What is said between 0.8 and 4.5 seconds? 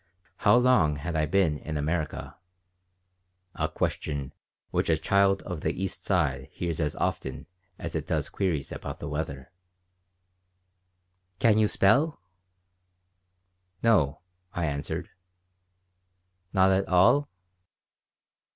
had I been in America? (A question